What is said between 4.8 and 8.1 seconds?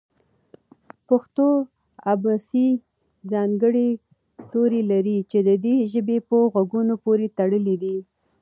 لري چې د دې ژبې په غږونو پورې تړلي دي.